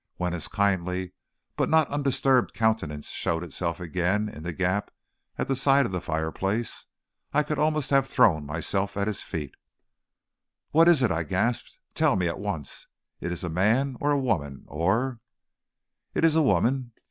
[0.15, 1.13] When his kindly
[1.55, 4.89] but not undisturbed countenance showed itself again in the gap
[5.37, 6.87] at the side of the fireplace,
[7.33, 9.53] I could almost have thrown myself at his feet.
[10.71, 11.77] "What is it?" I gasped.
[11.93, 12.87] "Tell me at once.
[13.19, 15.19] Is it a man or a woman or"
[16.15, 16.93] "It is a woman.